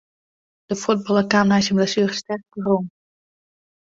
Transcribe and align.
De 0.69 0.75
fuotballer 0.83 1.27
kaam 1.33 1.49
nei 1.51 1.61
syn 1.65 1.77
blessuere 1.79 2.17
sterk 2.21 2.47
werom. 2.55 2.85